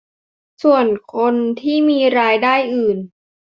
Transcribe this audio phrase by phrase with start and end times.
[0.63, 2.97] ส่วนคนที่มีรายได้อื่น